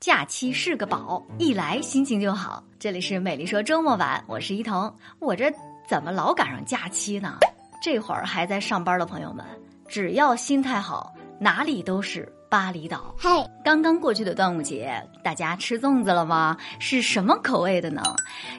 [0.00, 2.64] 假期是个宝，一来心情就好。
[2.78, 4.90] 这里是美丽说周末晚，我是伊藤。
[5.18, 5.52] 我这
[5.86, 7.36] 怎么老赶上假期呢？
[7.82, 9.44] 这会儿还在上班的朋友们，
[9.86, 12.26] 只要心态好，哪里都是。
[12.50, 13.30] 巴厘岛，嘿，
[13.62, 16.56] 刚刚过去的端午节，大家吃粽子了吗？
[16.80, 18.02] 是什么口味的呢？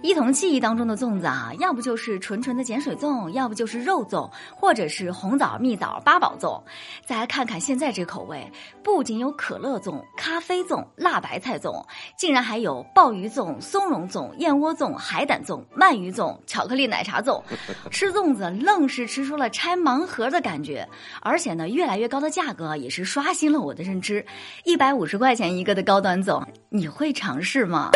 [0.02, 6.58] 一同记忆当中的粽子啊，要不就是纯纯的碱水粽，要不就是肉粽，或者是红枣、蜜枣、八宝粽。
[7.06, 8.50] 再来看看现在这口味，
[8.82, 11.86] 不仅有可乐粽、咖啡粽、辣白菜粽，
[12.18, 17.44] 竟然还有鲍鱼粽、松茸粽、燕窝粽、海胆粽、鳗鱼粽、巧克力奶茶粽。
[17.92, 20.88] 吃粽子愣是吃出了拆盲盒的感觉，
[21.22, 23.81] 而且呢，越来越高的价格也是刷新了我的。
[23.82, 24.26] 认知，
[24.64, 27.90] 一百五十块钱一个的高端粽，你会尝试吗？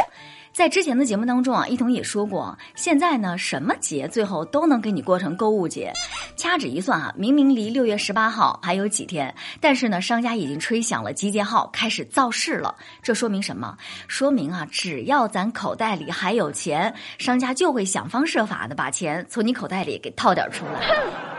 [0.52, 5.92] 在之前的节目当中啊，一彤也说过，现在呢，什么节最后都能给你过成购物节。
[6.38, 12.74] 掐指一算啊，明明离六月十八号还有几天，但是呢，商家已经吹响了集结号，开始造势了。
[13.04, 13.78] 这说明什么？
[14.08, 20.96] 说明啊，只要咱口袋里还有钱，商家就会想方设法的把钱从你口袋里给套点出来。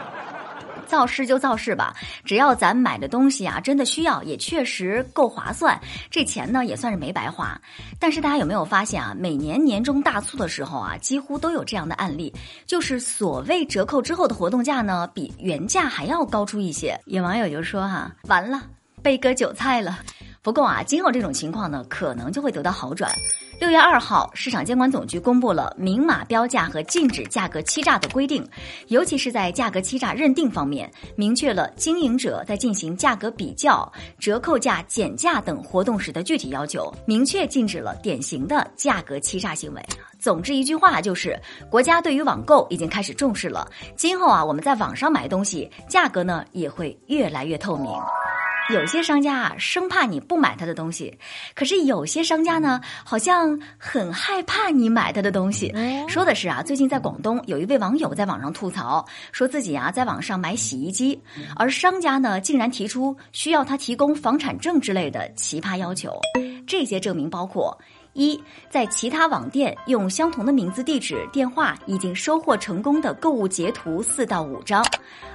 [0.86, 5.78] 造势就造势吧，只要咱买的东西啊，真的需要，也确实够划算，
[6.10, 7.60] 这钱呢也算是没白花。
[8.00, 12.32] 但是大家有没有发现啊，每年年终大促的时候啊，几乎都有这样的案例，
[12.64, 16.98] 就是所谓折扣之后的活动价呢，比原价还要高出一些。
[17.06, 18.62] 有网友就说哈，完了，
[19.02, 19.98] 被割韭菜了。
[20.42, 23.10] 不过啊，今后这种情况呢，可能就会得到好转。
[23.58, 28.46] 六月二号，市场监管总局公布了明码标价和禁止价格欺诈的规定，
[28.88, 39.82] 尤其是在价格欺诈认定方面，明确了经营者在进行价格比较、折扣价、减价等活动时的具体要求，明确禁止了典型的价格欺诈行为。
[40.18, 41.40] 总之一句话就是，
[41.70, 43.66] 国家对于网购已经开始重视了。
[43.96, 47.90] 今后啊，我们在网上买东西，价格呢也会越来越透明。
[48.68, 51.16] 有些商家啊，生怕你不买他的东西，
[51.54, 55.72] 可是有些商家呢，好像很害怕你买他的东西。
[56.08, 61.20] 说的是啊，最近在广东有一位网友在网上吐槽，说自己啊在网上买洗衣机，
[61.54, 66.12] 而商家呢竟然提出需要他提供房产证之类的奇葩要求。
[66.66, 67.76] 这些证明包括：
[68.14, 74.82] 一，在其他网店用相同的名字、地址、电话已经收货成功的购物截图四到五张；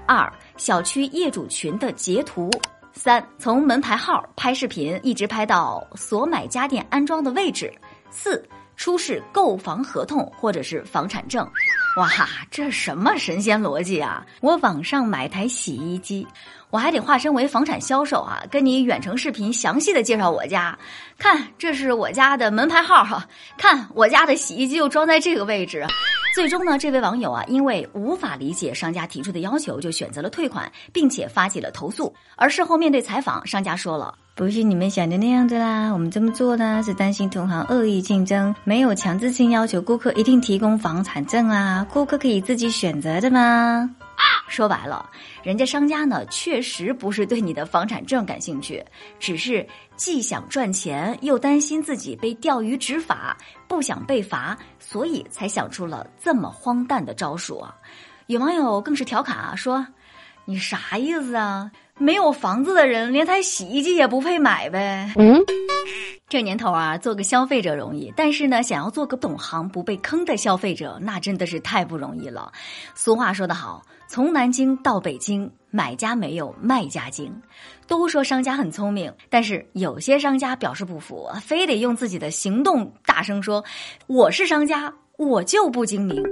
[0.06, 2.52] 二，小区业主群的截图。
[2.94, 7.74] 三从门牌号拍视频，一直拍到所买家电安装的位置。
[8.10, 8.44] 四
[8.76, 11.48] 出示购房合同或者是房产证。
[11.98, 12.10] 哇，
[12.50, 14.26] 这什么神仙逻辑啊！
[14.42, 16.26] 我网上买台洗衣机，
[16.70, 20.78] 我还得化身为房产销售啊，跟你远程视频详细的介绍我家。
[21.18, 23.28] 看，这是我家的门牌号哈。
[23.58, 25.86] 看，我家的洗衣机又装在这个位置。
[26.34, 32.14] 最终呢，这位网友啊，因为无法理解商家提出的要求，就选择了退款，并且发起了投诉。
[32.36, 43.90] 而事后面对采访，商家说了：“不是你们想的那样子啦，我们这么做呢，是担心同行恶意竞争，没有强制性要求顾客一定提供房产证啊，顾客可以自己选择的嘛？”
[44.52, 45.10] 说白了，
[45.42, 48.84] 人家商家呢，确实不是对你的房产证感兴趣，
[49.18, 53.38] 只是既想赚钱，又担心自己被钓鱼执法，
[53.70, 57.74] 不想被罚，所以才想出了这么荒诞的招数啊！
[58.28, 59.88] 有网友更是调侃啊，说
[60.44, 61.72] ：“你啥意思啊？
[61.98, 65.42] 没有房子的人，连台洗衣机也不配买呗？”嗯，
[66.32, 72.50] 这年头啊，做个消费者容易，但是呢，想要做个懂行不被坑的消费者，那真的是太不容易了。
[72.96, 73.86] 俗话说得好。
[74.08, 77.36] 从南京到北京，买家没有卖家精。
[77.86, 83.62] 都说商家很聪明，但是有些商家表示不服，非得用自己的行动大声说
[84.08, 86.24] ：“我是商家，我就不精明。”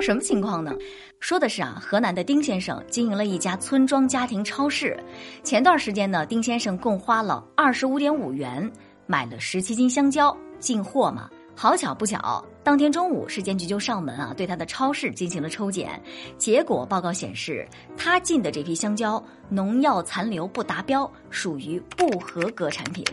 [0.00, 0.72] 什么情况呢？
[1.20, 4.98] 说的是啊，河南的丁先生经营了一家村庄家庭超市。
[5.42, 8.70] 前段时间呢，丁先生共花了二十五点五元
[9.06, 11.28] 买了十七斤香蕉进货嘛。
[11.56, 16.00] 好巧不巧，当天中午市监局就上门啊，对他的超市进行了抽检，
[16.38, 23.04] 结果报告显示，他进的这批香蕉农药残留不达标，属于不合格产品。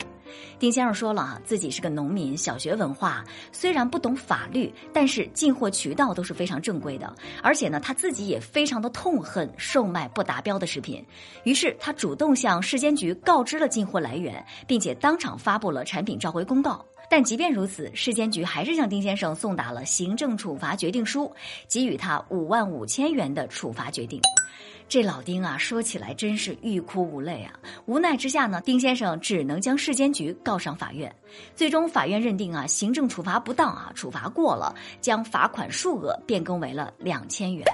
[0.58, 7.14] 丁先生说了啊，自己是个农民，小学文化，虽然不懂法律，但是进货渠道都是非常正规的，
[7.44, 11.06] 而且呢，他自己也非常的痛恨售卖不达标的食品，
[11.44, 16.86] 于是他主动向市监局告知了进货来源，并且当场发布了产品召回公告。
[17.12, 21.30] 但即便如此，市监局还是向丁先生送达了行政处罚决定书，
[21.68, 24.22] 给予他五万五千元的处罚决定。
[24.88, 27.52] 这老丁啊，说起来真是欲哭无泪啊！
[27.86, 31.14] 无奈之下呢，丁先生只能将市监局告上法院。
[31.54, 37.66] 最终，法院认定啊，行政处罚不当啊，处罚过了，将罚款数额变更为了两千元。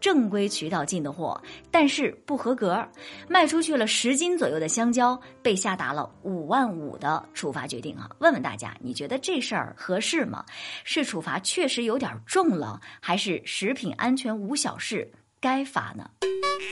[0.00, 1.40] 正规渠道进的货，
[1.70, 2.86] 但是不合格，
[3.28, 8.08] 卖出去了十斤左右的香蕉，被下达了五万五的处罚决定啊！
[8.18, 10.44] 问问大家，你觉得这事儿合适吗？
[10.84, 15.10] 是处罚确实有点重了，还是食品安全无小事
[15.40, 16.08] 该罚呢？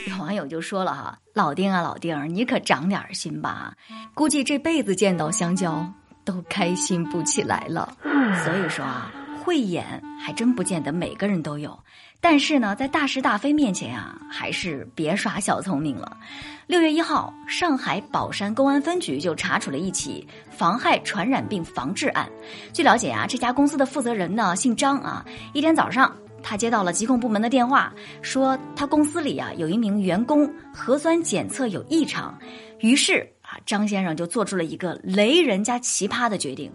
[0.09, 3.75] 有网友就说了哈，老丁啊老丁，你可长点心吧，
[4.13, 5.85] 估计这辈子见到香蕉
[6.23, 7.97] 都开心不起来了。
[8.43, 9.11] 所以说啊。
[9.47, 11.79] 慧眼还真不见得每个人都有，
[12.19, 16.17] 但是呢，在大是大非面前啊，还是别耍小聪明了。
[16.65, 22.27] 六月一号，上海宝山公安分局就查处了一起妨害传染病防治案。
[22.73, 25.23] 据了解啊，这家公司的负责人呢姓张啊，
[25.53, 32.37] 一天早上他接到了疾控部门的电话，说他公司里啊有一名员工核酸检测有异常，
[32.79, 36.69] 于是啊张先生就做出了一个雷人加奇葩的决定。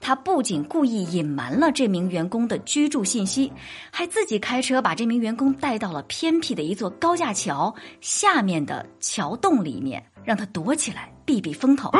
[0.00, 3.52] 他不仅故意隐瞒了这名员工的居住信息，
[3.90, 11.90] 还自己开车把这名员工带到了偏僻的一座高架桥下面的桥洞里面，让他躲起来避避风头。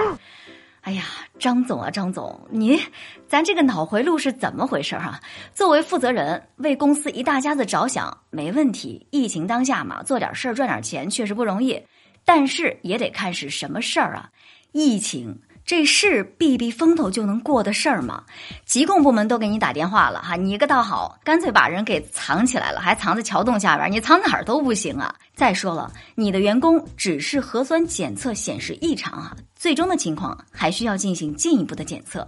[0.82, 1.02] 哎呀，
[1.36, 2.80] 张总啊，张总，你，
[3.26, 5.20] 咱这个脑回路是怎么回事啊？
[5.52, 9.04] 作为负责人，为公司一大家子着想没问题。
[9.10, 11.82] 疫情当下嘛，做点事儿赚点钱确实不容易，
[12.24, 14.30] 但是也得看是什么事儿啊。
[14.70, 15.36] 疫情。
[15.66, 18.22] 这是避避风头就能过的事儿吗？
[18.64, 25.12] 疾控部门都给你打电话了哈，你一个倒好，干脆把人给藏起来了，还藏在桥洞下边儿，你藏哪儿都不行啊！
[25.34, 29.36] 再说了，你的员工只是核酸检测显示异常啊。
[29.66, 32.24] 最终的情况还需要进行进一步的检测，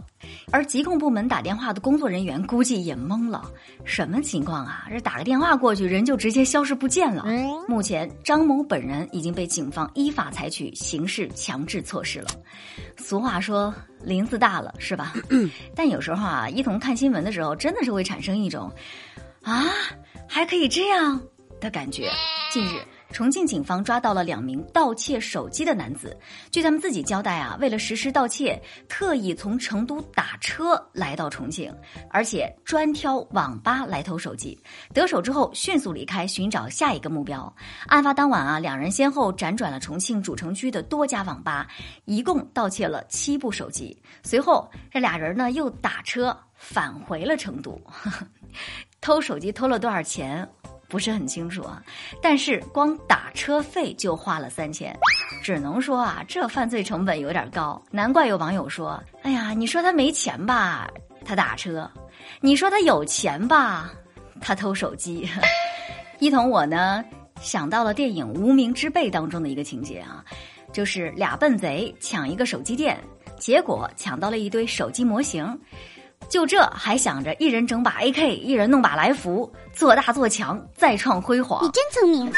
[0.50, 3.49] 而疾控部门打电话的工作人员估计也懵了，
[3.85, 4.88] 什么情况啊？
[4.90, 7.25] 这打个电话过去，人就直接消失不见了。
[7.69, 12.26] 目前张某本人已经被警方依法采取刑事强制措施了。
[12.96, 15.14] 俗话说林子大了是吧？
[15.76, 18.69] 但有时候啊，一同看新闻的时候，真的是会产生一种
[19.44, 19.64] 啊，
[20.26, 21.20] 还可以这样
[21.61, 22.11] 的感觉。
[22.50, 22.81] 近日。
[23.12, 26.16] 重庆警方抓到了两名盗窃手机的男子。
[26.50, 31.75] 据他们自己交代啊，为了实施盗窃，特意从成都打车来到重庆，
[32.10, 34.58] 而且专挑网吧来偷手机。
[34.93, 37.52] 得手之后，迅速离开，寻找下一个目标。
[37.87, 41.66] 案发当晚啊，两人先后辗转了重庆主城区的多家网吧，
[42.04, 43.96] 一共盗窃了七部手机。
[44.22, 47.81] 随后，这俩人呢又打车返回了成都，
[49.00, 50.49] 偷手机偷了多少钱？
[50.88, 51.82] 不是很清楚啊，
[52.23, 54.96] 但是光打车费就花了三千，
[55.43, 60.90] 只能说啊，这犯罪成本有点高，难怪有网友说：“哎呀，你说他没钱吧，
[61.25, 61.87] 他打车；
[62.40, 63.93] 你说他有钱吧，
[64.40, 65.29] 他偷手机。
[66.19, 67.05] ”一同我呢
[67.40, 70.25] 想到了电影《无名之辈》当中的一个情节啊，
[70.73, 72.99] 就是俩笨贼抢一个手机店，
[73.38, 75.46] 结果抢到了一堆手机模型。
[76.28, 81.64] 就这还想着一人整把 AK，一人弄把来福，做大做强，再创辉煌。
[81.64, 82.30] 你真聪明。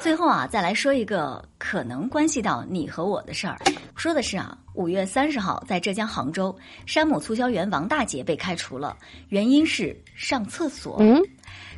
[0.00, 3.56] 最后啊，再来说一个可能关系到你和我的事儿，
[3.94, 8.96] 说的是啊，五月三十号在浙江杭州，山姆促销员王大姐被开除了，
[9.28, 10.96] 原因是上厕所。
[11.00, 11.22] 嗯。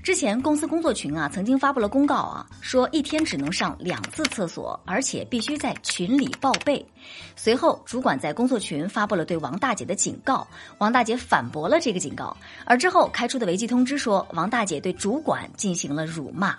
[0.05, 6.85] 之前公司工作群啊，曾经发布了公告啊，说一天只能上两次厕所，而且必须在群里报备。
[7.35, 10.47] 随后，主管在工作群发布了对王大姐的警告，
[10.77, 12.37] 王大姐反驳了这个警告。
[12.67, 16.55] 而之后开出的违纪通知说，王大姐对主管进行了辱骂。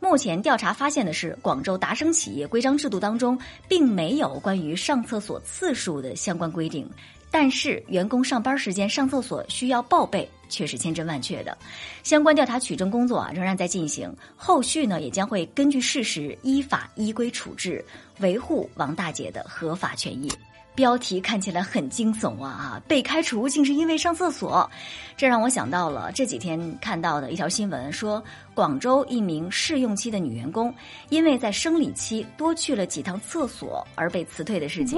[0.00, 3.38] 目前调查发现的是，广州达生企业规章制度当中
[3.68, 6.88] 并没有关于上厕所次数的相关规定。
[7.30, 11.56] 但是员工上班时间上厕所需要报备，却是千真万确的。
[12.02, 17.84] 相关调查取证工作啊仍然在进行，后续呢也将会根据事实依法依规处置，
[18.20, 20.32] 维护王大姐的合法权益。
[20.78, 22.48] 标题看起来很惊悚啊！
[22.48, 24.70] 啊，被开除竟是因为上厕所，
[25.16, 28.22] 这让我想到了这几天看到的一条新闻，说
[28.54, 30.72] 广州一名试用期的女员工，
[31.08, 34.96] 因为在生理期多去了几趟厕所而被辞退的事情。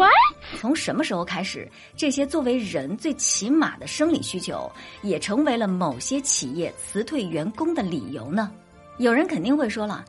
[0.58, 4.70] 从什么时候开始，这些作为人最起码的生理需求，
[5.00, 8.52] 也成为了某些企业辞退员工的理由呢？
[8.98, 10.04] 有人肯定会说了。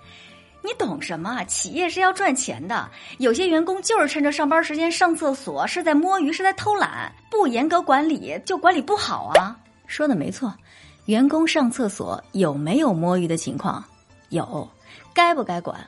[0.64, 1.44] 你懂什么？
[1.46, 9.58] 企业是要赚钱的，有些员工就是趁着上班时间上厕所，是在摸鱼，是在偷懒，不严格管理就管理不好啊。
[9.88, 10.54] 说的没错，
[11.06, 13.84] 员工上厕所有没有摸鱼的情况？
[14.30, 14.70] 有，
[15.14, 15.80] 该不该管？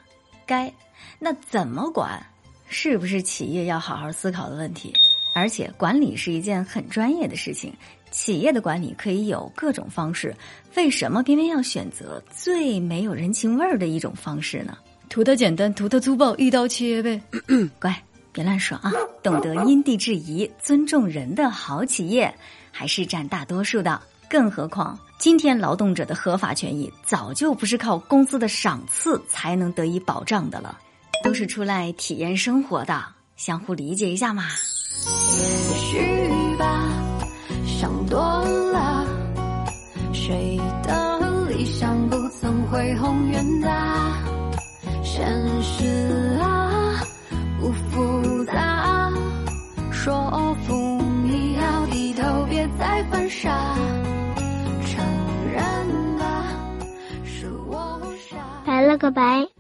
[0.46, 0.74] 该。
[1.20, 2.22] 那怎么管？
[2.68, 4.92] 是不是企业要好好思考的问题？
[5.34, 7.74] 而且管理是一件很专业的事情。
[8.12, 10.36] 企业的管理可以有各种方式，
[10.76, 14.78] 为什么偏偏要选择最没有人情味儿的一种方式呢？
[15.10, 17.20] 图它简单，图它粗暴，一刀切呗。
[17.82, 17.96] 乖，
[18.32, 18.92] 别乱说啊！
[19.24, 22.32] 懂得因地制宜、尊重人的好企业，
[22.72, 24.00] 还是占大多数的。
[24.30, 30.80] 更何况，今天劳动者的合法权益早就不是靠工资的赏赐才能得以保障的了，
[31.24, 33.04] 都是出来体验生活的，
[33.36, 34.44] 相互理解一下嘛。
[35.06, 36.90] 也许吧，
[37.66, 39.06] 想多了，
[40.14, 44.18] 谁的理想不曾恢宏远大？
[45.04, 45.28] 现
[45.62, 47.04] 实啊，
[47.60, 49.12] 不复杂，
[49.92, 53.76] 说服你要低头，别再犯傻。
[54.86, 55.06] 承
[55.52, 56.46] 认吧，
[57.26, 58.00] 是我
[58.30, 58.38] 傻。
[58.66, 59.53] 拜了个拜。